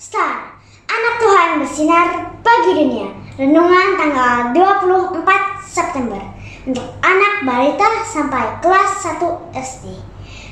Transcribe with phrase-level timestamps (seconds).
[0.00, 0.56] Star,
[0.88, 3.12] anak Tuhan bersinar bagi dunia.
[3.36, 5.20] Renungan tanggal 24
[5.60, 6.24] September
[6.64, 10.00] untuk anak balita sampai kelas 1 SD.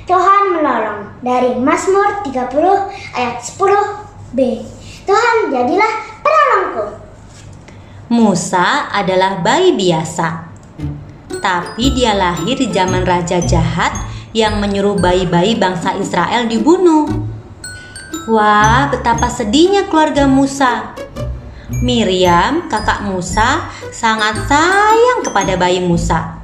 [0.04, 2.36] Tuhan menolong dari Mazmur 30
[3.16, 4.38] ayat 10b.
[5.08, 6.84] Tuhan jadilah penolongku.
[8.12, 10.44] Musa adalah bayi biasa,
[11.40, 13.96] tapi dia lahir di zaman raja jahat
[14.36, 17.27] yang menyuruh bayi-bayi bangsa Israel dibunuh.
[18.28, 20.96] Wah, betapa sedihnya keluarga Musa.
[21.84, 26.40] Miriam, kakak Musa, sangat sayang kepada bayi Musa.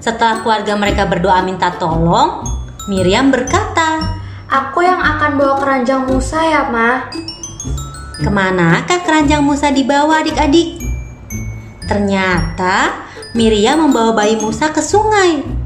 [0.00, 2.44] Setelah keluarga mereka berdoa minta tolong,
[2.88, 7.06] Miriam berkata, Aku yang akan bawa keranjang Musa ya, Ma.
[8.18, 10.80] Ke manakah keranjang Musa dibawa adik-adik?
[11.84, 15.59] Ternyata Miriam membawa bayi Musa ke sungai.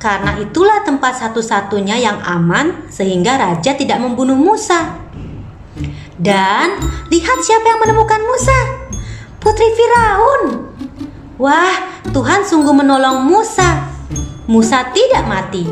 [0.00, 4.96] Karena itulah tempat satu-satunya yang aman sehingga raja tidak membunuh Musa.
[6.16, 6.80] Dan
[7.12, 8.58] lihat siapa yang menemukan Musa.
[9.36, 10.72] Putri Firaun.
[11.36, 13.92] Wah, Tuhan sungguh menolong Musa.
[14.48, 15.68] Musa tidak mati.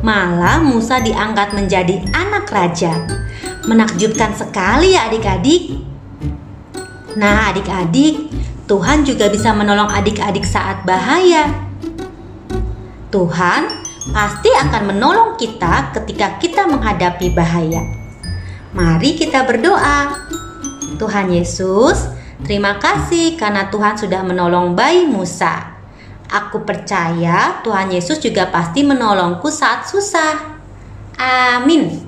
[0.00, 2.96] Malah Musa diangkat menjadi anak raja.
[3.68, 5.76] Menakjubkan sekali ya adik-adik.
[7.16, 8.28] Nah, adik-adik,
[8.68, 11.65] Tuhan juga bisa menolong adik-adik saat bahaya.
[13.16, 13.72] Tuhan
[14.12, 17.80] pasti akan menolong kita ketika kita menghadapi bahaya.
[18.76, 20.28] Mari kita berdoa.
[21.00, 22.12] Tuhan Yesus,
[22.44, 25.80] terima kasih karena Tuhan sudah menolong bayi Musa.
[26.28, 30.60] Aku percaya Tuhan Yesus juga pasti menolongku saat susah.
[31.16, 32.05] Amin.